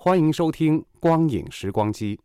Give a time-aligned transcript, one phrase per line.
[0.00, 2.16] 欢迎收听《光影时光机》。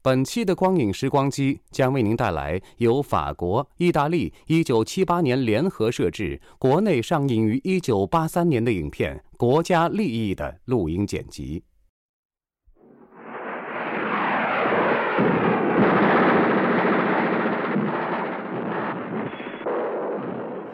[0.00, 11.64] 本期的《光影时光机》将为您带来由法国、意大利1978年联合摄制、国内上映于1983年的影片《国家利益》的录音剪辑。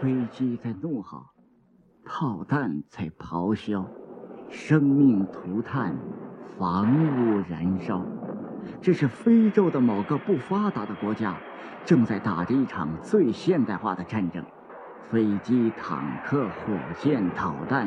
[0.02, 1.24] 飞机在怒吼，
[2.04, 3.88] 炮弹在咆哮，
[4.50, 5.96] 生命涂炭，
[6.58, 8.02] 房屋燃烧。
[8.80, 11.34] 这是非洲的某个不发达的国家，
[11.84, 14.44] 正在打着一场最现代化的战争。
[15.10, 17.86] 飞机、坦克、火箭、导弹，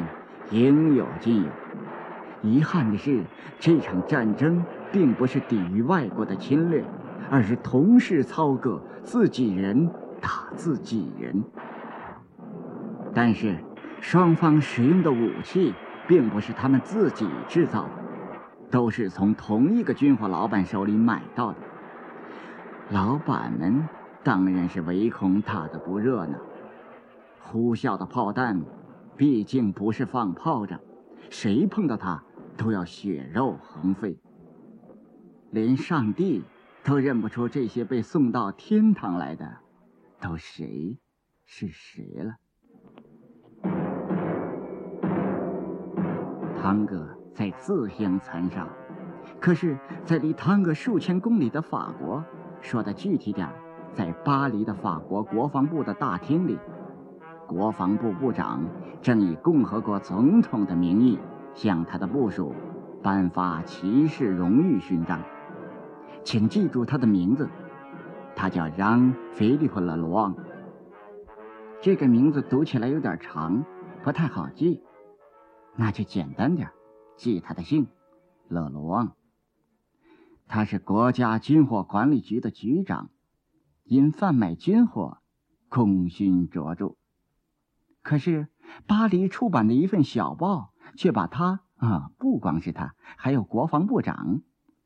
[0.52, 1.50] 应有尽有。
[2.42, 3.24] 遗憾的是，
[3.60, 6.84] 这场战争并不是抵御外国的侵略，
[7.30, 9.90] 而是同时操戈，自己人
[10.22, 11.44] 打自己人。
[13.14, 13.58] 但是，
[14.00, 15.74] 双方使用的武器
[16.08, 17.90] 并不是他们自己制造的，
[18.72, 21.58] 都是从同一个军火老板手里买到的。
[22.92, 23.88] 老板们
[24.23, 26.38] 当然是唯恐打得不热闹，
[27.40, 28.62] 呼啸的炮弹
[29.16, 30.80] 毕竟不是放炮仗，
[31.30, 32.24] 谁碰到它
[32.57, 34.19] 都要血肉横飞。
[35.51, 36.44] 连上帝
[36.84, 39.57] 都认不出这些被送到天堂来的
[40.22, 40.97] 都谁
[41.46, 42.36] 是谁了。
[46.62, 48.67] 汤哥在自相残杀，
[49.39, 52.22] 可是，在离汤哥数千公里的法国，
[52.59, 53.47] 说的具体点，
[53.94, 56.59] 在巴黎的法国国防部的大厅里，
[57.47, 58.59] 国防部部长
[59.01, 61.17] 正以共和国总统的名义
[61.53, 62.53] 向他的部属
[63.01, 65.21] 颁发骑士荣誉勋章。
[66.25, 67.47] 请记住他的名字，
[68.35, 69.00] 他叫让·
[69.31, 70.35] 菲利普·勒罗旺。
[71.79, 73.63] 这个名字读起来有点长，
[74.03, 74.83] 不太好记。
[75.77, 76.69] 那就简单点，
[77.19, 77.88] 记他的姓，
[78.47, 79.18] 勒罗旺。
[80.47, 83.09] 他是国家军火管理局的局长，
[83.84, 85.18] 因贩卖军火，
[85.68, 86.96] 功勋卓著。
[88.02, 88.47] 可是
[88.88, 94.41] 巴黎出版的一份小报却把他啊，不光是他，还有国防部长，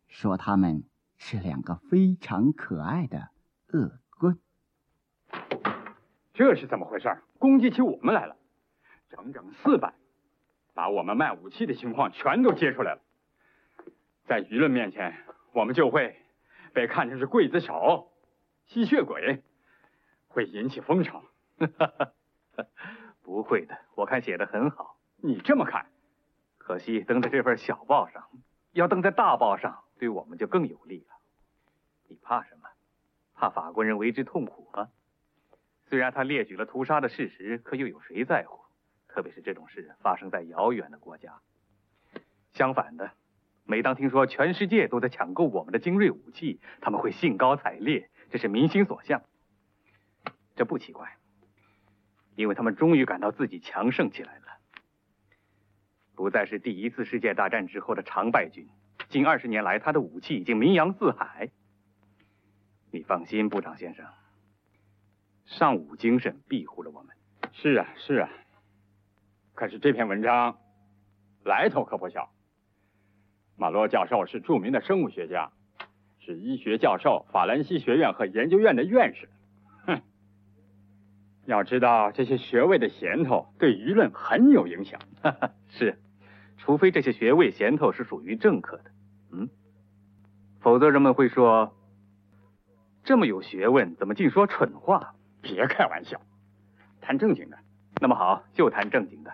[0.07, 0.83] 说他们
[1.17, 3.29] 是两个非常可爱的
[3.71, 4.39] 恶棍。
[6.33, 7.15] 这是怎么回事？
[7.38, 8.35] 攻击起我们来了，
[9.07, 9.94] 整整四百。
[10.73, 13.01] 把我们卖武器的情况全都揭出来了，
[14.25, 15.16] 在舆论面前，
[15.53, 16.16] 我们就会
[16.73, 18.11] 被看成是刽子手、
[18.66, 19.44] 吸血鬼，
[20.28, 21.23] 会引起风潮。
[23.22, 24.97] 不会的，我看写的很好。
[25.17, 25.85] 你这么看？
[26.57, 28.28] 可惜登在这份小报上，
[28.72, 31.16] 要登在大报上，对我们就更有利了。
[32.07, 32.69] 你怕什么？
[33.35, 34.89] 怕法国人为之痛苦吗？
[35.88, 38.62] 虽然他列举了屠杀的事实，可又有谁在乎？
[39.13, 41.40] 特别是这种事发生在遥远的国家。
[42.53, 43.12] 相反的，
[43.63, 49.22] 每当听说全世界都在抢购我们的精锐武器，他们会兴高采烈，这是民心所向。
[50.56, 51.18] 这不奇怪，
[52.35, 54.46] 因为他们终于感到自己强盛起来了，
[56.16, 58.68] 不再是第一次世界大战之后的常败军。
[59.09, 61.50] 近二十年来，他的武器已经名扬四海。
[62.89, 64.07] 你放心，部长先生，
[65.45, 67.16] 尚武精神庇护了我们。
[67.51, 68.30] 是啊，是啊。
[69.53, 70.57] 可是这篇文章
[71.44, 72.29] 来头可不小。
[73.55, 75.51] 马洛教授是著名的生物学家，
[76.19, 79.29] 是医学教授、法兰西学院和研究院的院士。
[79.85, 80.01] 哼，
[81.45, 85.00] 要知道这些学位的衔头对舆论很有影响。
[85.69, 85.99] 是，
[86.57, 88.91] 除非这些学位衔头是属于政客的，
[89.31, 89.49] 嗯，
[90.59, 91.75] 否则人们会说，
[93.03, 95.13] 这么有学问，怎么净说蠢话？
[95.41, 96.21] 别开玩笑，
[97.01, 97.57] 谈正经的。
[98.03, 99.31] 那么好，就谈正经的。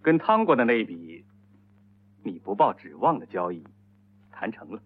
[0.00, 1.24] 跟汤国的那一笔，
[2.22, 3.64] 你不抱指望的交易
[4.30, 4.80] 谈成了，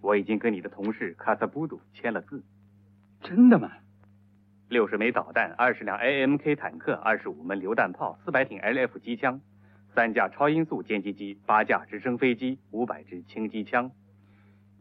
[0.00, 2.42] 我已经跟你的同事卡萨布杜签了字。
[3.22, 3.70] 真的吗？
[4.68, 9.40] 六十枚导弹，二十辆 AMK 坦克，二十五门榴弹炮，四百挺 LF 机枪，
[9.94, 13.92] 三架超音速歼击机，八架直升飞机，五百支轻机枪，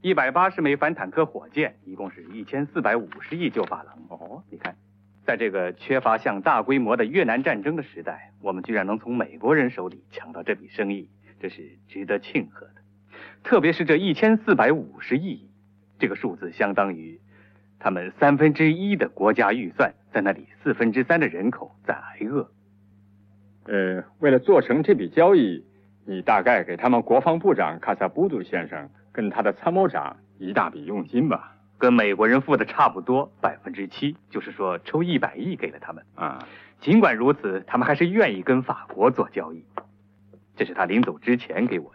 [0.01, 4.10] 一百八十枚反坦克火箭，一共是一千四百五十亿旧法郎。
[5.31, 12.73] 在这个缺乏像大规模的越南战争的时代，我们居然能从美国人手里抢到这笔生意，这是值得庆贺的。
[13.41, 15.49] 特别是这一千四百五十亿，
[15.97, 17.21] 这个数字相当于。
[17.79, 22.51] 他们三分之一的国家预算，在那里四分之三的人口在挨饿。
[23.63, 25.65] 呃，为了做成这笔交易，
[26.05, 31.55] 你大概给他们国防部长卡萨布杜先生跟他的参谋长一大笔佣金吧？
[31.81, 36.05] 跟美国人付的差不多，百分之七，就是说抽一百亿给了他们。
[36.13, 36.37] 啊，
[36.79, 39.65] 尽管如此，他们还是愿意跟法国做交易。
[40.55, 41.91] 这是他临走之前给我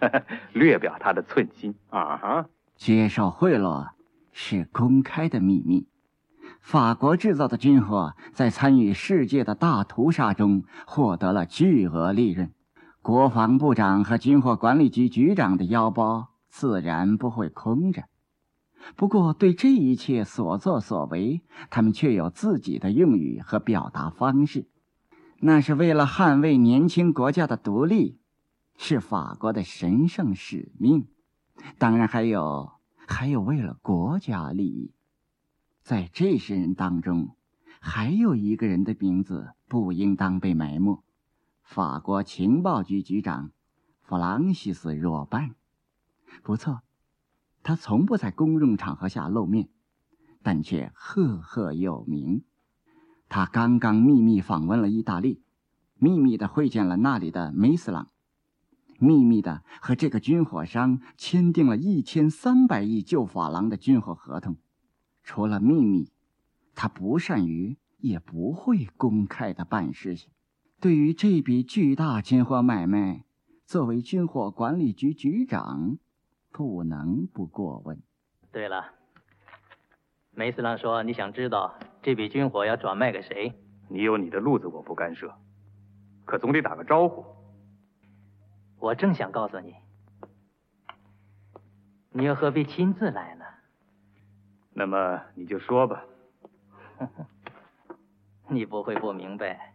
[0.00, 1.72] 的， 略表他的寸心。
[1.90, 3.90] 啊哈，接受贿赂。
[4.34, 5.86] 是公开的秘密。
[6.60, 12.50] 法国制造的军火在参与世界的大屠杀中获得了巨额利润，
[13.02, 18.04] 国防部长和军火管理局局长的腰包自然不会空着。
[18.96, 24.68] 不过，对这一切所作所为，他们却有自己的用语和表达方式。
[25.40, 28.18] 那是为了捍卫年轻国家的独立，
[28.76, 31.06] 是法国的神圣使命。
[31.78, 32.72] 当然，还有。
[33.04, 34.92] 还有为了国家利益，
[35.82, 37.36] 在这些人当中，
[37.80, 41.02] 还有一个人的名字不应当被埋没——
[41.62, 43.50] 法国情报局局长
[44.00, 45.56] 弗朗西斯·若班。
[46.42, 46.82] 不错，
[47.62, 49.68] 他从不在公众场合下露面，
[50.42, 52.42] 但却赫赫有名。
[53.28, 55.42] 他刚刚秘密访问了意大利，
[55.96, 58.08] 秘密的会见了那里的梅斯朗。
[58.98, 64.56] 秘密的和这个军火商签订了一千三百亿旧法郎的军火合同。
[65.24, 66.12] 除了秘密，
[66.74, 70.30] 他不善于也不会公开的办事情。
[70.80, 73.24] 对于这笔巨大军火买卖，
[73.64, 75.96] 作为军火管理局局长，
[76.52, 78.00] 不能不过问。
[78.52, 78.92] 对了，
[80.30, 83.52] 梅四郎说你想知道这笔军火要转卖给谁？
[83.88, 85.34] 你有你的路子，我不干涉，
[86.24, 87.24] 可总得打个招呼。
[88.78, 89.74] 我正想告诉你，
[92.10, 93.44] 你又何必亲自来呢？
[94.74, 96.04] 那么你就说吧。
[98.48, 99.74] 你不会不明白，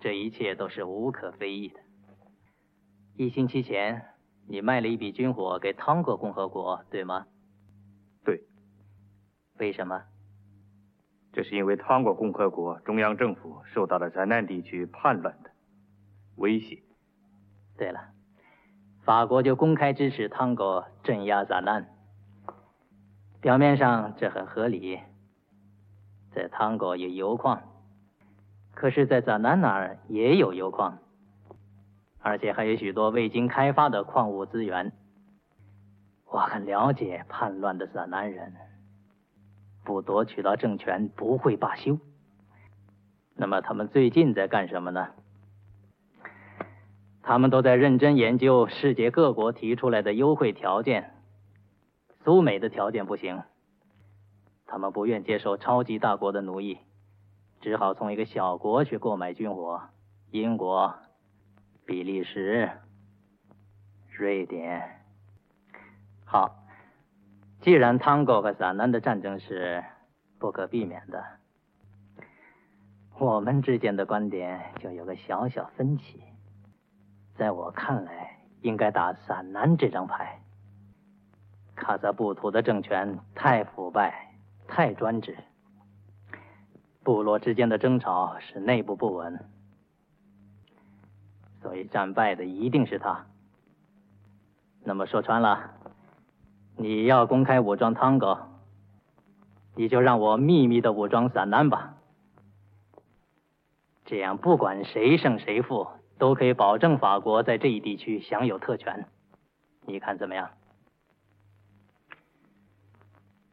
[0.00, 1.80] 这一切都是无可非议的。
[3.14, 4.14] 一星期前，
[4.48, 7.26] 你卖了一笔军火给汤国共和国，对吗？
[8.24, 8.42] 对。
[9.58, 10.04] 为什么？
[11.32, 15.50] 这是因为汤国共和国中央政府受到了灾难地区叛乱的
[16.36, 16.82] 威胁。
[17.76, 18.08] 对了。
[19.04, 21.88] 法国就公开支持汤哥镇压扎南，
[23.40, 25.00] 表面上这很合理。
[26.34, 27.62] 在汤哥有油矿，
[28.74, 30.98] 可是，在扎南那儿也有油矿，
[32.20, 34.92] 而且还有许多未经开发的矿物资源。
[36.26, 38.54] 我很了解叛乱的扎南人，
[39.84, 41.98] 不夺取到政权不会罢休。
[43.34, 45.08] 那么，他们最近在干什么呢？
[47.22, 51.14] 他们都在认真研究世界各国提出来的优惠条件。
[52.24, 53.42] 苏美的条件不行，
[54.66, 56.78] 他们不愿接受超级大国的奴役，
[57.60, 59.82] 只好从一个小国去购买军火。
[60.30, 60.94] 英国、
[61.88, 62.70] 比利时、
[64.10, 65.00] 瑞典。
[66.26, 66.54] 好，
[67.62, 69.82] 既然汤哥和萨南的战争是
[70.38, 71.24] 不可避免的，
[73.18, 76.22] 我们之间的观点就有个小小分歧。
[77.38, 80.42] 在我看来，应该打陕南这张牌。
[81.74, 84.34] 卡萨布图的政权太腐败、
[84.66, 85.38] 太专制，
[87.02, 89.42] 部落之间的争吵使内部不稳，
[91.60, 93.26] 所以战败的一定是他。
[94.84, 95.74] 那么说穿了，
[96.76, 98.48] 你要公开武装汤哥，
[99.74, 101.94] 你就让我秘密的武装散南吧。
[104.04, 105.88] 这样，不管谁胜谁负。
[106.18, 109.06] 都可以保证法国在这一地区享有特权，
[109.86, 110.50] 你看怎么样？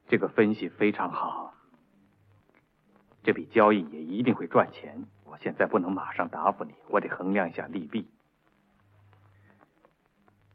[0.07, 1.53] 这个分析非常好，
[3.21, 5.05] 这笔交易也一定会赚钱。
[5.35, 8.07] 我现在不能马上答复你，我得衡量一下利弊。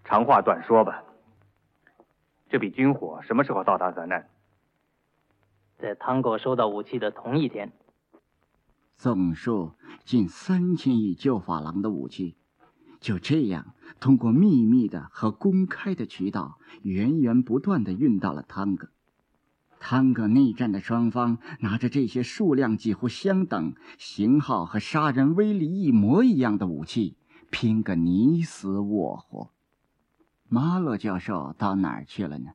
[0.04, 1.04] 长话短说吧，
[2.48, 4.24] 这笔军火什么时候到达咱那？
[5.76, 7.70] 在汤哥收到武器的同一天。
[8.96, 12.38] 总数近三千亿旧法郎的武器，
[13.00, 18.88] 就这样，通过秘密的和公开的渠道，源源不断的运到了汤格。
[19.80, 27.16] 汤格内战的双方拿着这些数量几乎相等、型号和杀人威力一模一样的武器，
[27.50, 29.50] 拼个你死我活。
[30.48, 32.52] 马洛教授到哪儿去了呢？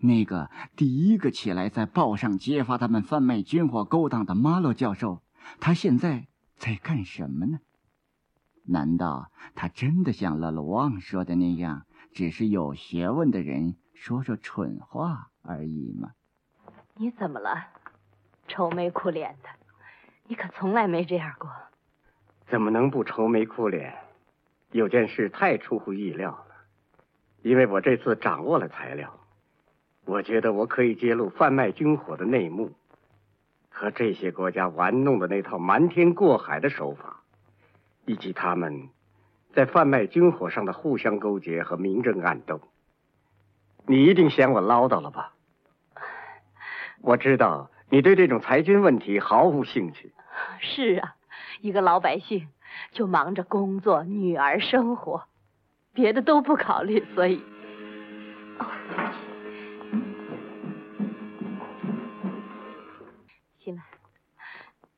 [0.00, 5.22] 那个第一个起来在报上揭发他们贩卖军火勾当的马洛教授，
[5.58, 7.60] 他现在在干什么呢？
[8.64, 16.10] 难道他真的像勒鲁旺说的那样，只是有学问的人说说蠢话而已吗？
[16.98, 17.66] 你怎么了？
[18.48, 19.48] 愁眉苦脸的，
[20.24, 21.50] 你可从来没这样过。
[22.48, 23.94] 怎么能不愁眉苦脸？
[24.70, 26.54] 有件事太出乎意料了，
[27.42, 29.12] 因为我这次掌握了材料，
[30.04, 32.72] 我觉得我可以揭露贩卖军火的内幕，
[33.68, 37.20] 和这些国家玩弄的那套瞒天过海的手法。
[38.06, 38.88] 以及他们
[39.52, 42.60] 在贩卖军火上的互相勾结和明争暗斗，
[43.84, 45.34] 你一定嫌我唠叨了吧？
[47.06, 50.12] 我知道你对这种裁军问题毫无兴趣。
[50.58, 51.14] 是啊，
[51.60, 52.48] 一个老百姓
[52.90, 55.22] 就忙着工作、女儿、生活，
[55.92, 57.40] 别的都不考虑，所以……
[58.58, 58.66] 哦，
[63.60, 63.82] 行了，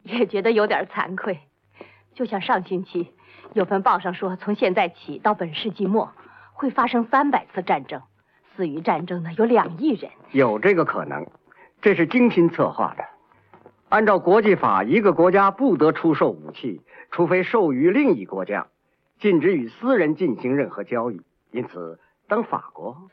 [0.03, 1.41] 也觉得有点惭愧。
[2.15, 3.13] 就像上星期
[3.53, 6.11] 有份报上说，从现在起到本世纪末
[6.55, 8.01] 会发生三百次战争，
[8.57, 10.11] 死于战争的有两亿人。
[10.33, 11.27] 有这个可能，
[11.81, 13.05] 这是精心策划的。
[13.89, 18.67] 按照国际法，一个国家不得出售武器，除非授予另一国家，
[19.19, 21.23] 禁止与私人进行任何交易。
[21.51, 23.09] 因此，当法国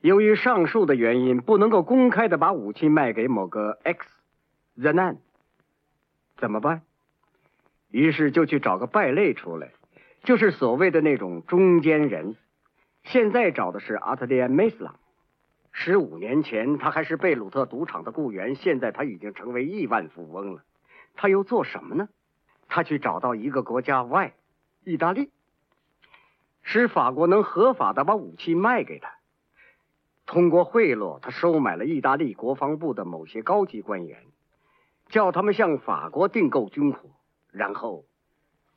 [0.00, 5.18] 由于上述的原因不能够公开的把武器卖给某个 X，the man，
[6.36, 6.82] 怎么办？
[7.90, 9.70] 于是就去找个败类出来，
[10.24, 12.34] 就是所谓的那种中间人。
[13.04, 14.96] 现在找的是阿特利安·梅斯朗。
[15.76, 20.62] 十五年前他还是贝鲁特赌场的雇员，现在他已经成为亿万富翁了。
[21.14, 22.08] 他又做什么呢？
[22.68, 24.34] 他去找到一个国家外，
[24.84, 25.32] 意大利，
[26.62, 29.16] 使法国能合法的把武器卖给他。
[30.26, 34.22] 通过贿赂，他收买了意大利国防部的某些高级官员，
[35.08, 37.10] 叫他们向法国订购军火。
[37.50, 38.04] 然后，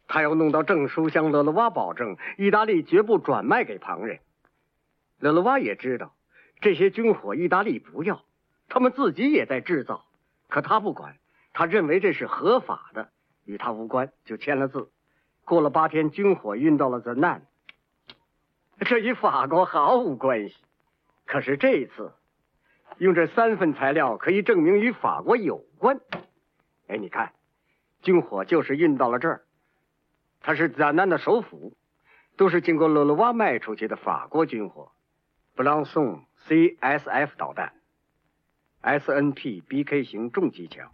[0.08, 4.20] 他要弄到证书，向勒勒瓦保证，意大利绝不转卖给旁人。
[5.20, 6.14] 勒勒瓦也知道
[6.62, 8.24] 这些军火意大利不要，
[8.68, 10.06] 他们自己也在制造，
[10.48, 11.18] 可他不管，
[11.54, 13.10] 他认为这是合法的，
[13.46, 14.90] 与他无关，就签了字。
[15.46, 17.42] 过了八天，军火运到了 The Nan，
[18.80, 20.56] 这与法国毫无关系。
[21.26, 22.14] 可是这一次，
[22.98, 26.00] 用这三份材料可以证明与法国有关。
[26.88, 27.34] 哎，你看。
[28.04, 29.42] 军火就是运到了这儿，
[30.40, 31.74] 它是咱南的首府，
[32.38, 34.92] 都是经过勒罗瓦卖出去的法国军火，
[35.56, 37.74] 布朗松 CSF 导弹
[38.82, 40.94] ，SNP BK 型重机枪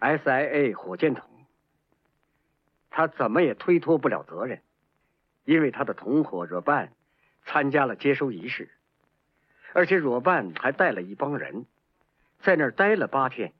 [0.00, 1.28] ，SIA 火箭筒。
[2.90, 4.62] 他怎么也推脱不了责任，
[5.44, 6.92] 因为他的同伙若伴
[7.44, 8.70] 参加了接收仪式，
[9.72, 11.66] 而且若伴还带了一帮人，
[12.40, 13.54] 在那儿待了八天。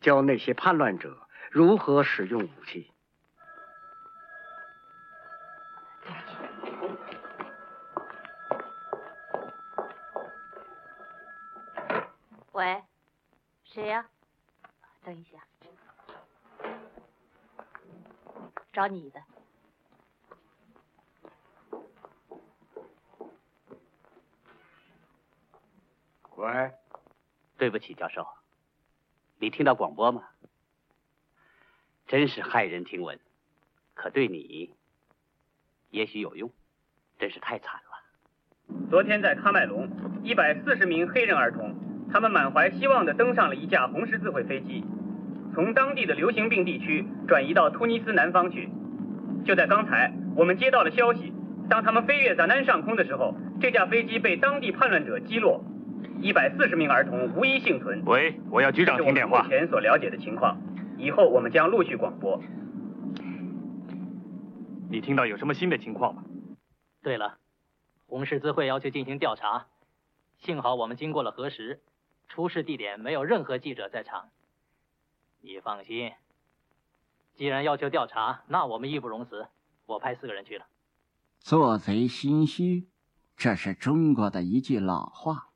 [0.00, 2.92] 教那些叛乱者如何使用武器。
[15.08, 15.38] 等一下，
[18.74, 19.22] 找你的。
[26.36, 26.72] 喂，
[27.56, 28.26] 对不起，教授。
[29.38, 30.28] 你听到广播吗？
[32.06, 33.18] 真是骇人听闻，
[33.94, 34.74] 可对你
[35.88, 36.52] 也许有用，
[37.18, 38.84] 真是太惨了。
[38.90, 39.88] 昨天在喀麦隆，
[40.22, 41.74] 一百四十名黑人儿童，
[42.12, 44.84] 他们满怀希望地登上了一架红十字会飞机，
[45.58, 48.68] 从当地的流行病地区转移到突尼斯南方去。
[49.44, 51.32] 就在刚才，我们接到了消息，
[51.68, 55.60] 当他们飞越赞南上空的时候，这架飞机被当地叛乱者击落。
[56.20, 58.04] 一百四十名儿童无一幸存。
[58.06, 59.42] 喂，我要局长听电话。
[59.42, 60.56] 目前所了解的情况，
[60.96, 62.40] 以后我们将陆续广播。
[64.88, 66.22] 你听到有什么新的情况吗？
[67.02, 67.38] 对了，
[68.06, 69.66] 红十字会要求进行调查，
[70.36, 71.80] 幸好我们经过了核实，
[72.28, 74.28] 出事地点没有任何记者在场。
[75.40, 76.12] 你放心，
[77.34, 79.46] 既然要求调查，那我们义不容辞。
[79.86, 80.66] 我派四个人去了。
[81.38, 82.88] 做贼心虚，
[83.36, 85.50] 这是中国的一句老话。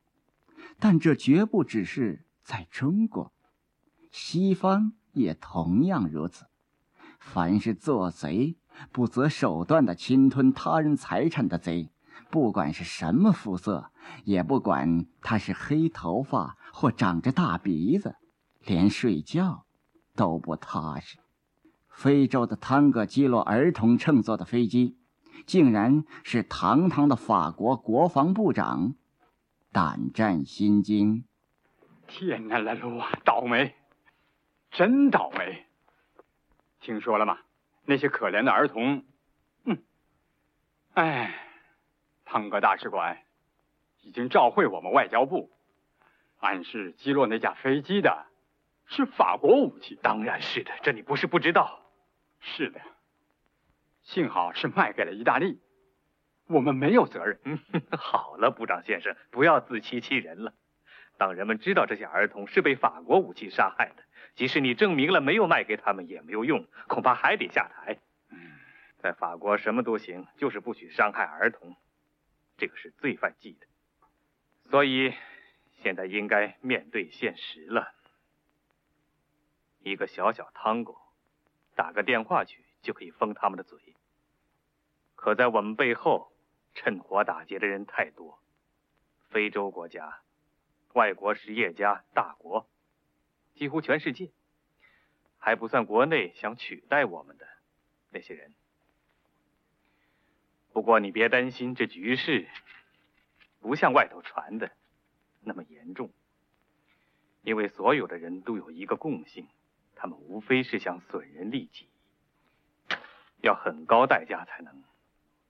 [0.78, 3.32] 但这绝不只是在中国，
[4.10, 6.46] 西方也同样如此。
[7.18, 8.56] 凡是做贼
[8.90, 11.90] 不择手段的侵吞他人财产的贼，
[12.30, 13.90] 不管是什么肤色，
[14.24, 18.16] 也不管他是黑头发或长着大鼻子，
[18.64, 19.66] 连睡觉
[20.14, 21.18] 都不踏实。
[21.88, 24.96] 非洲的汤戈击落儿童乘坐的飞机，
[25.46, 28.94] 竟然是堂堂的法国国防部长，
[29.70, 31.24] 胆战心惊。
[32.06, 33.74] 天哪，莱卢啊，倒霉，
[34.70, 35.66] 真倒霉！
[36.80, 37.38] 听说了吗？
[37.84, 39.04] 那些可怜的儿童，
[39.64, 39.82] 嗯，
[40.94, 41.34] 哎，
[42.24, 43.18] 汤戈大使馆
[44.02, 45.50] 已经召会我们外交部，
[46.38, 48.26] 暗示击落那架飞机的
[48.86, 49.98] 是法国武器。
[50.02, 51.80] 当然是的，这你不是不知道。
[52.40, 52.80] 是的，
[54.02, 55.60] 幸好是卖给了意大利，
[56.48, 57.38] 我们没有责任。
[57.96, 60.52] 好了，部长先生，不要自欺欺人了。
[61.18, 64.02] 当人们知道这些儿童是被法国武器杀害的，
[64.34, 67.98] 即使你证明了没有卖给他们也没有用，恐怕还得下台。
[68.98, 71.76] 在法国什么都行，就是不许伤害儿童，
[72.56, 73.66] 这个是罪犯忌的。
[74.68, 75.12] 所以
[75.82, 77.92] 现在应该面对现实了。
[79.82, 80.98] 一个小小汤狗，
[81.74, 83.78] 打个电话去就可以封他们的嘴。
[85.14, 86.32] 可在我们背后
[86.74, 88.38] 趁火打劫的人太多，
[89.30, 90.20] 非洲国家。
[90.94, 92.68] 外国实业家、大国，
[93.54, 94.30] 几乎全世界，
[95.38, 97.48] 还不算国内想取代我们的
[98.10, 98.52] 那些人。
[100.74, 102.46] 不过你别担心，这局势
[103.60, 104.70] 不像外头传的
[105.40, 106.10] 那么严重，
[107.40, 109.48] 因为所有的人都有一个共性，
[110.02, 111.86] 他们无非是想损人利己，
[113.40, 114.82] 要很高代价才能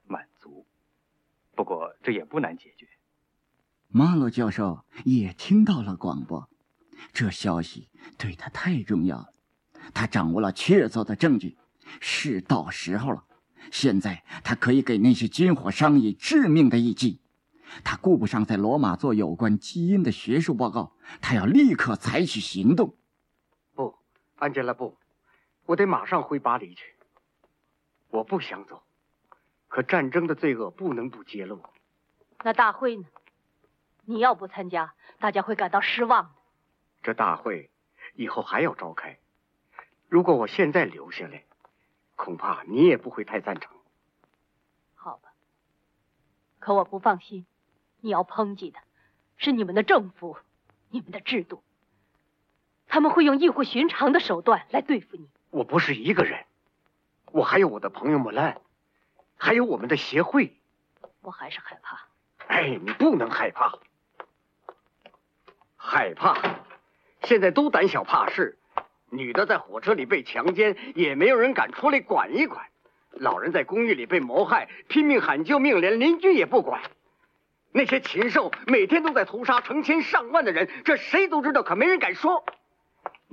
[0.04, 0.66] 满足。
[1.56, 2.86] 不过这也不难解决。
[3.88, 6.50] 马洛教授也听到了广播，
[7.14, 9.32] 这消息对他太重要了。
[9.94, 11.56] 他掌握了确凿的证据，
[12.02, 13.24] 是到时候了。
[13.70, 17.22] 现在他可以给那些军火商以致命的一击。
[17.82, 22.98] 他顾不上在罗马做有关基因的学术报告，他要立刻采取行动。
[24.42, 24.98] 不，安吉拉，布，
[25.66, 26.96] 我得马上回巴黎去。
[28.08, 28.82] 我不想走，
[29.68, 31.62] 可战争的罪恶不能不揭露。
[32.42, 33.06] 那大会呢？
[34.04, 36.30] 你要不参加，大家会感到失望的。
[37.04, 37.70] 这大会
[38.14, 39.20] 以后还要召开，
[40.08, 41.44] 如果我现在留下来，
[42.16, 43.72] 恐怕你也不会太赞成。
[44.96, 45.32] 好吧，
[46.58, 47.46] 可我不放心。
[48.00, 48.80] 你要抨击的
[49.36, 50.36] 是你们的政府、
[50.90, 51.62] 你们的制度，
[52.92, 55.26] 他们会用异乎寻常的手段来对付你。
[55.48, 56.44] 我不是一个人，
[57.32, 58.60] 我还有我的朋友莫兰，
[59.38, 60.60] 还有我们的协会。
[61.22, 62.06] 我还是害怕。
[62.48, 63.78] 哎，你不能害怕。
[65.74, 66.36] 害怕，
[67.22, 68.58] 现在都胆小怕事。
[69.08, 72.62] 女的在火车里被强奸，也没有人敢出来管一管；
[73.12, 76.82] 老人在公寓里被谋害，拼命喊救命，连邻居也不管。
[77.72, 82.44] 那些禽兽每天都在屠杀成千上万的人，这谁都知道，可没人敢说。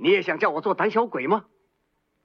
[0.02, 1.44] 你也想叫我做胆小鬼吗？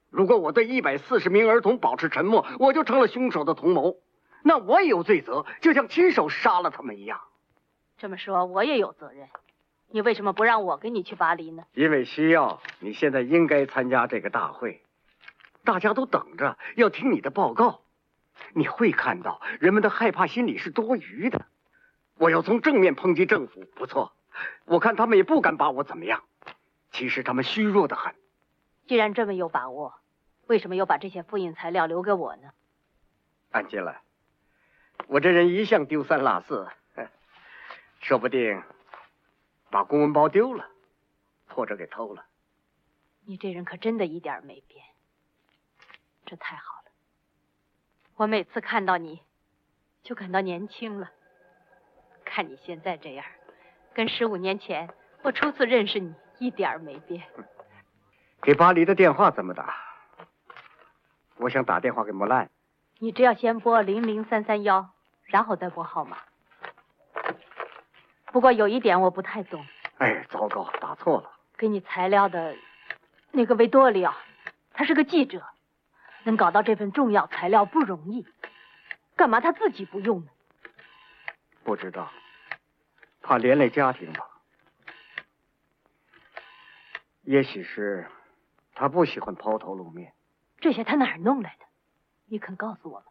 [0.08, 3.96] 如果我对一百四十名儿童保持沉默，我就成了凶手的同谋，
[4.42, 7.20] 那我也有罪责，就像亲手杀了他们一样。
[7.98, 9.28] 这么说，我也有责任。
[9.90, 11.64] 你为什么不让我跟你去巴黎呢？
[11.74, 12.62] 因为需要。
[12.80, 14.82] 你现在应该参加这个大会，
[15.62, 17.82] 大家都等着要听你的报告。
[18.54, 21.44] 你会看到人们的害怕心理是多余的。
[22.16, 24.12] 我要从正面抨击政府，不错。
[24.64, 26.22] 我看他们也不敢把我怎么样。
[26.96, 28.14] 其实他们虚弱的很。
[28.88, 30.00] 既然这么有把握，
[30.46, 32.52] 为什么又把这些复印材料留给我呢？
[33.50, 34.00] 安吉拉，
[35.06, 36.66] 我这人一向丢三落四，
[38.00, 38.62] 说不定。
[39.68, 40.70] 把公文包丢了，
[41.48, 42.24] 或者给偷了。
[43.26, 44.82] 你这人可真的一点没变，
[46.24, 46.92] 这太好了。
[48.14, 49.20] 我每次看到你，
[50.02, 51.10] 就感到年轻了。
[52.24, 53.26] 看你现在这样，
[53.92, 54.88] 跟十五年前
[55.22, 57.22] 我初次认识你一点没变。
[58.42, 59.74] 给巴黎的电话怎么打？
[61.36, 62.48] 我想打电话给莫兰。
[62.98, 64.90] 你只要先拨零零三三幺，
[65.24, 66.16] 然后再拨号码。
[68.32, 69.66] 不过有一点我不太懂。
[69.98, 71.30] 哎，糟糕，打错了。
[71.58, 72.54] 给你材料的
[73.32, 74.14] 那个维多利亚，
[74.72, 75.42] 他是个记者，
[76.24, 78.26] 能搞到这份重要材料不容易，
[79.16, 80.26] 干嘛他自己不用呢？
[81.64, 82.10] 不知道，
[83.22, 84.26] 怕连累家庭吧？
[87.26, 88.06] 也许是
[88.72, 90.12] 他不喜欢抛头露面。
[90.60, 91.66] 这些他哪儿弄来的？
[92.26, 93.06] 你肯告诉我吗？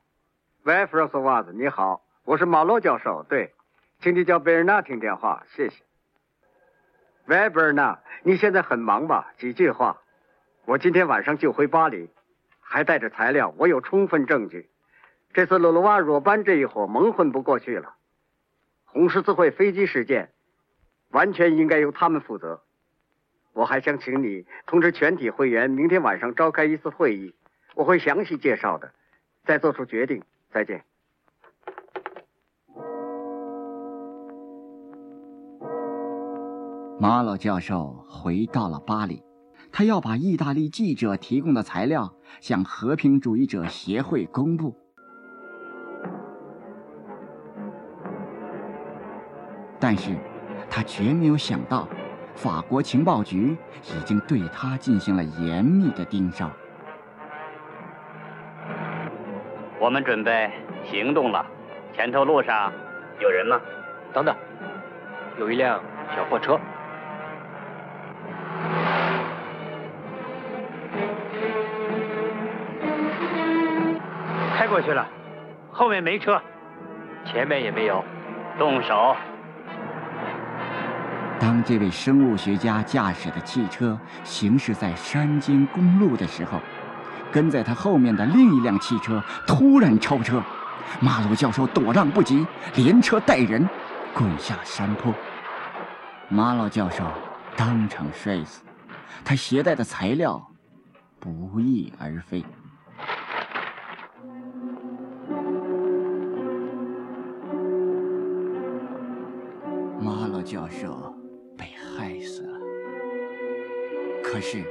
[0.63, 3.53] 喂，弗罗斯瓦子，你好，我是马洛教授，对。
[3.99, 5.83] 请你叫贝尔纳听电话，谢谢。
[7.25, 9.33] 喂，贝尔纳，你现在很忙吧？
[9.37, 10.01] 几句话。
[10.63, 12.09] 我今天晚上就回巴黎。
[12.61, 14.69] 还带着材料，我有充分证据。
[15.33, 17.95] 这次鲁鲁瓦若班这一伙蒙混不过去了。
[18.85, 20.31] 红十字会飞机事件，
[21.09, 22.61] 完全应该由他们负责。
[23.55, 27.33] 我还想请你通知全体会员，明天晚上召开一次会议，
[27.73, 28.91] 我会详细介绍的，
[29.45, 30.21] 再做出决定。
[30.51, 30.83] 再见。
[36.99, 39.23] 马洛教授回到了巴黎，
[39.71, 44.75] 他要把意大利记者提供的材料向和平主义者协会公布。
[49.79, 50.17] 但是，
[50.69, 51.87] 他绝没有想到，
[52.35, 56.49] 法国情报局已经对他进行了严密的盯梢。
[59.79, 60.51] 我们准备
[60.83, 61.45] 行动了，
[61.93, 62.71] 前头路上
[63.19, 63.59] 有人吗？
[64.13, 64.35] 等等，
[65.39, 65.81] 有一辆
[66.15, 66.59] 小货车。
[74.57, 75.07] 开过去了，
[75.71, 76.41] 后面没车，
[77.25, 78.03] 前面也没有，
[78.57, 79.15] 动手。
[81.39, 86.59] 当这位生物学家驾驶的汽车行驶在山间公路的时候，
[87.31, 90.41] 跟在他后面的另一辆汽车突然超车，
[91.01, 92.45] 马鲁教授躲让不及，
[92.75, 93.67] 连车带人
[94.13, 95.13] 滚下山坡。
[96.29, 97.03] 马鲁教授
[97.55, 98.63] 当场摔死，
[99.23, 100.41] 他携带的材料
[101.19, 102.43] 不翼而飞。
[114.47, 114.63] 是，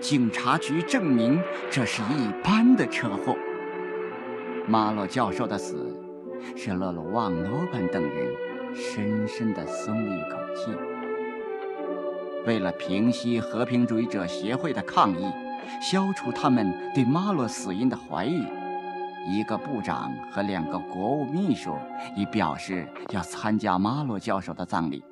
[0.00, 1.38] 警察局证明
[1.70, 3.36] 这是一般的车祸。
[4.66, 5.94] 马洛教授的死，
[6.56, 8.34] 使勒鲁旺、罗本等人
[8.74, 10.72] 深深的松了一口气。
[12.46, 15.30] 为了平息和平主义者协会的抗议，
[15.82, 18.42] 消除他们对马洛死因的怀疑，
[19.28, 21.76] 一个部长和两个国务秘书
[22.16, 25.04] 已表示要参加马洛教授的葬礼。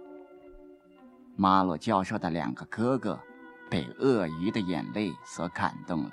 [1.36, 3.20] 马洛教授的两个哥哥
[3.70, 6.10] 被鳄鱼的眼泪所感动了，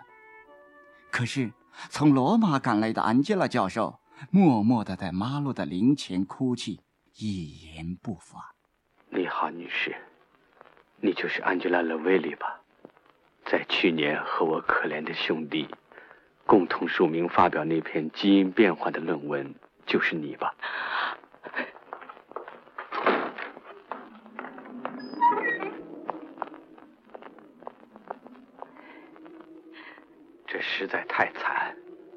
[1.11, 1.51] 可是
[1.89, 6.81] 从罗马赶来的安吉拉教授默默地在马洛的灵前哭泣，
[7.15, 8.53] 一言不发。
[9.09, 9.95] 你好，女士，
[10.99, 12.61] 你就是安吉拉·勒维里吧？
[13.45, 15.67] 在去年和我可怜的兄弟
[16.45, 19.53] 共同署名发表那篇基因变化的论文，
[19.85, 20.53] 就是你吧？
[30.47, 31.73] 这实在太惨，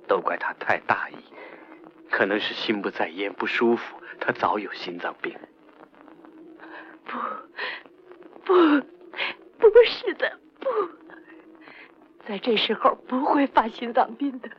[0.08, 1.14] 都怪他太大意。
[2.10, 3.96] 可能是心不在焉，不舒服。
[4.18, 5.32] 他早有心脏病。
[7.04, 7.16] 不，
[8.44, 8.50] 不，
[9.60, 10.68] 不是的，不，
[12.26, 14.50] 在这时候不会发心脏病的，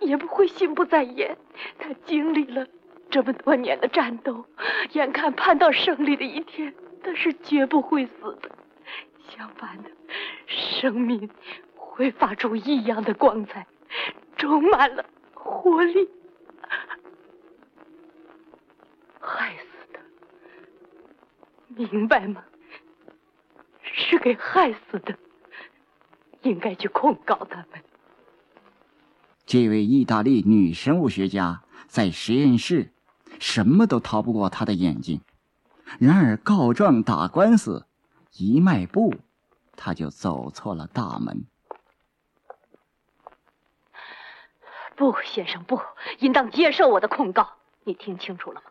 [0.00, 1.34] 也不会心不在焉。
[1.78, 2.66] 他经历了
[3.10, 4.44] 这么多年的战斗，
[4.92, 8.50] 眼看盼到胜利的一天，他是绝不会死的。
[9.30, 9.90] 相反的，
[10.46, 11.30] 生命。
[11.94, 13.66] 会发出异样的光彩，
[14.38, 16.08] 充满了活力。
[19.20, 20.00] 害死的，
[21.76, 22.42] 明白吗？
[23.82, 25.14] 是给害死的，
[26.40, 27.82] 应该去控告他们。
[29.44, 32.90] 这位意大利女生物学家在实验室，
[33.38, 35.20] 什么都逃不过她的眼睛。
[35.98, 37.86] 然而告状打官司，
[38.38, 39.14] 一迈步，
[39.76, 41.44] 她就走错了大门。
[44.96, 45.80] 不，先生，不，
[46.18, 47.50] 应当接受我的控告。
[47.84, 48.70] 你听清楚了吗？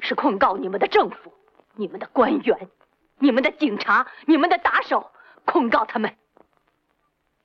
[0.00, 1.32] 是控告你们的政府、
[1.74, 2.68] 你们的官员、
[3.18, 5.12] 你们的警察、你们的打手，
[5.44, 6.16] 控告他们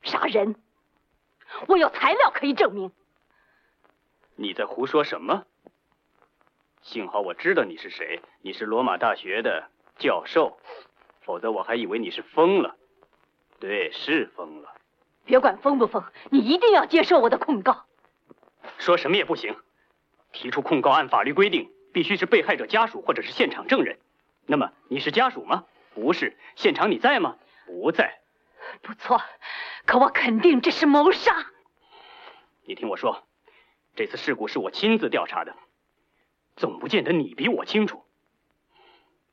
[0.02, 0.56] 杀人。
[1.68, 2.92] 我有材料可以证明。
[4.36, 5.46] 你在胡说什么？
[6.82, 10.58] 幸好我知道你是谁，你是罗马大学的教授，
[11.22, 12.76] 否则我还以为你是疯了。
[13.60, 14.74] 对，是疯了。
[15.26, 17.86] 别管疯不疯，你一定要接受我的控告。
[18.78, 19.56] 说什么也不行。
[20.32, 24.00] 提出控告，按法律规定，必须是被害者家属或者是现场证人。
[24.46, 25.66] 那么你是家属吗？
[25.94, 26.38] 不是。
[26.56, 27.38] 现场你在吗？
[27.66, 28.20] 不在。
[28.82, 29.22] 不错，
[29.86, 31.48] 可我肯定这是谋杀。
[32.66, 33.28] 你听我说，
[33.96, 35.56] 这次事故是我亲自调查的，
[36.56, 38.04] 总不见得你比我清楚。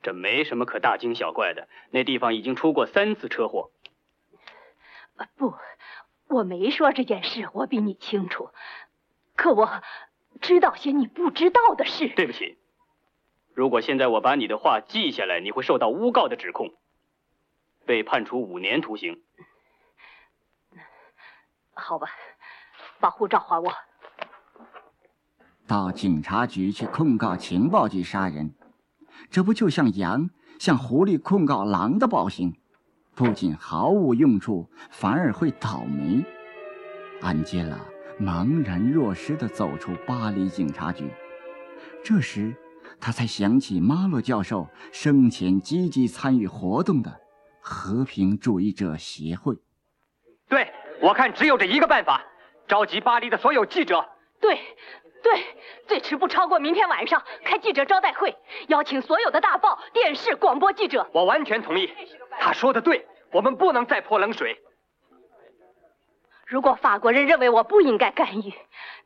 [0.01, 3.71] 这没什么可大惊小怪的，那地方已经出过三次车祸。
[5.35, 5.53] 不，
[6.27, 8.49] 我没说这件事我比你清楚。
[9.35, 9.81] 可我
[10.41, 12.09] 知道些你不知道的事。
[12.15, 12.57] 对不起，
[13.53, 16.73] 如果现在我把你的话记下来，你会受到诬告的指控，
[17.85, 19.21] 被判处五年徒刑。
[21.73, 22.07] 好吧，
[22.99, 23.71] 把护照还我。
[25.67, 28.55] 到警察局去控告情报局杀人，
[29.29, 32.55] 这不就像羊向狐狸控告狼的暴行，
[33.15, 36.23] 不仅毫无用处，反而会倒霉。
[37.21, 37.77] 安吉拉
[38.19, 41.09] 茫然若失地走出巴黎警察局，
[42.03, 42.55] 这时，
[42.99, 47.11] 他才想起马洛教授生前积极参与活动的
[47.59, 49.55] 和平主义者协会。
[50.47, 52.23] 对，我看只有这一个办法：
[52.67, 54.07] 召集巴黎的所有记者。
[54.39, 54.57] 对。
[55.23, 55.43] 对，
[55.87, 61.09] 最迟不超过明天晚上开记者招待会，邀请所有的大报、电视、广播记者。
[61.11, 61.89] 我完全同意，
[62.39, 64.55] 他说的对，我们不能再泼冷水。
[66.45, 68.53] 如果法国人认为我不应该干预，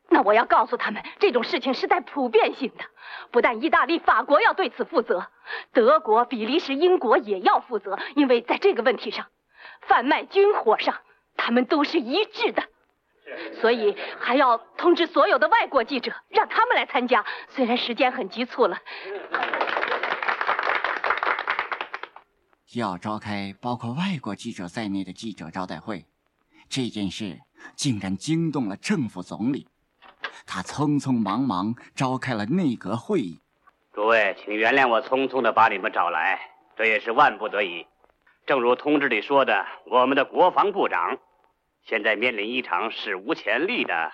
[0.10, 2.84] 那我要告诉他们，这种事情是带普遍性的，
[3.32, 5.26] 不但意大利、法国要对此负责，
[5.72, 9.28] 德国、比利时、英国也要负责，因为在这个问题上，
[9.82, 10.96] 贩卖军火上，
[11.38, 12.64] 他们都是一致的。
[13.62, 17.24] 所以还要通知所有的外国记者，让他们来参加。
[17.48, 18.80] 虽然时间很急促了，
[22.76, 26.06] 要召开包括外国记者在内的记者招待会，
[26.70, 27.40] 这件事
[27.76, 29.68] 竟然惊动了政府总理。
[30.46, 33.40] 他匆匆忙忙召开了内阁会议。
[33.94, 36.40] 诸位，请原谅我匆匆的把你们找来，
[36.78, 37.86] 这也是万不得已。
[38.46, 41.18] 正如通知里说的，我们的国防部长。
[41.86, 44.12] 现在面临一场史无前例的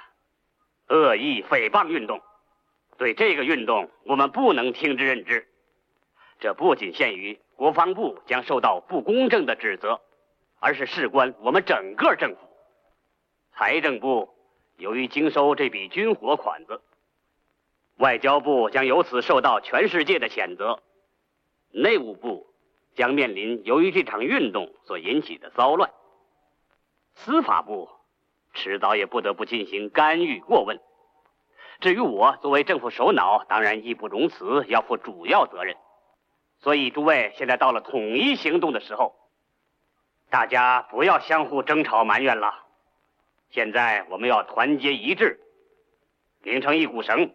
[0.87, 2.21] 恶意诽谤运动，
[2.97, 5.47] 对这个运动，我们不能听之任之。
[6.39, 9.99] 这不仅限于国防部将受到不公正的指责，
[10.59, 12.37] 而是事关我们整个政府。
[13.57, 14.35] 财政部
[14.75, 16.81] 由于经收这笔军火款子，
[17.95, 20.81] 外交部将由此受到全世界的谴责，
[21.71, 22.47] 内务部
[22.95, 25.89] 将面临由于这场运动所引起的骚乱。
[27.13, 27.89] 司法部
[28.53, 30.77] 迟早也不得不进行干预过问。
[31.79, 35.77] 至于我作为政府首脑，当然义不容辞，要负主要责任。
[36.59, 39.15] 所以诸位，现在到了统一行动的时候，
[40.29, 42.64] 大家不要相互争吵埋怨了。
[43.51, 45.39] 现在我们要团结一致，
[46.43, 47.33] 拧成一股绳，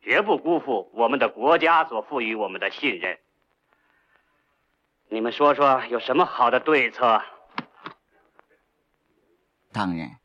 [0.00, 3.18] 绝不辜负我们的国家所赋予我们的信任。
[5.08, 7.20] 你们说说，有什么好的对策？
[9.72, 10.18] 当然，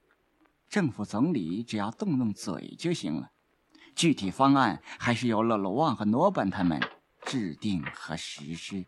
[0.70, 3.32] 政府总理只要动动嘴就行了，
[3.96, 6.80] 具体方案还是由勒罗旺和诺本他们
[7.24, 8.86] 制定和实施。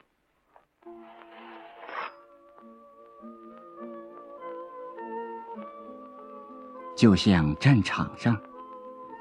[6.98, 8.36] 就像战场上，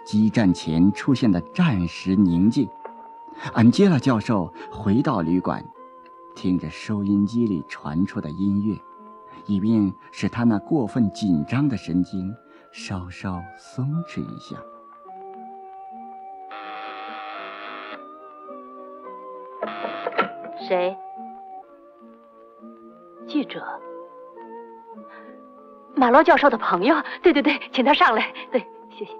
[0.02, 2.66] 激战前出现的战时宁静，
[3.52, 5.62] 安吉拉教授回到旅馆，
[6.34, 8.74] 听着收音机里传出的音乐。
[9.44, 12.34] 以便使他那过分紧张的神经
[12.72, 14.56] 稍稍松弛一下。
[20.66, 20.96] 谁？
[23.28, 23.62] 记者？
[25.96, 26.94] 马洛教授的朋友？
[27.22, 28.30] 对对对，请他上来。
[28.52, 28.60] 对，
[28.96, 29.10] 谢谢。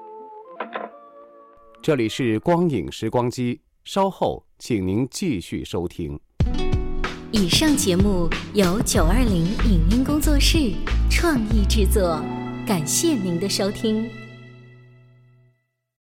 [1.81, 6.21] 这里是光影时光机，稍后请您继续收听。
[7.33, 10.73] 以上节目由九二零影音工作室
[11.11, 12.21] 创意制作，
[12.67, 14.26] 感谢您的收听。